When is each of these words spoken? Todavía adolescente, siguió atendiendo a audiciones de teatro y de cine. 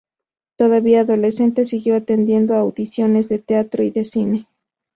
Todavía 0.55 1.01
adolescente, 1.01 1.63
siguió 1.63 1.95
atendiendo 1.95 2.55
a 2.55 2.61
audiciones 2.61 3.27
de 3.27 3.37
teatro 3.37 3.83
y 3.83 3.91
de 3.91 4.03
cine. 4.03 4.47